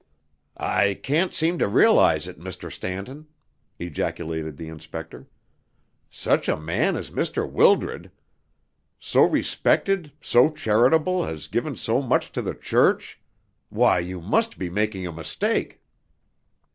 "I 0.57 0.95
can't 0.95 1.31
seem 1.31 1.59
to 1.59 1.67
realise 1.67 2.25
it, 2.25 2.39
Mr. 2.39 2.71
Stanton," 2.71 3.27
ejaculated 3.77 4.57
the 4.57 4.67
inspector. 4.67 5.27
"Such 6.09 6.49
a 6.49 6.57
man 6.57 6.95
as 6.95 7.11
Mr. 7.11 7.47
Wildred! 7.47 8.09
So 8.99 9.21
respected, 9.21 10.11
so 10.19 10.49
charitable, 10.49 11.25
has 11.25 11.45
given 11.47 11.75
so 11.75 12.01
much 12.01 12.31
to 12.31 12.41
the 12.41 12.55
church! 12.55 13.19
Why, 13.69 13.99
you 13.99 14.19
must 14.21 14.57
be 14.57 14.71
making 14.71 15.05
a 15.05 15.11
mistake." 15.13 15.81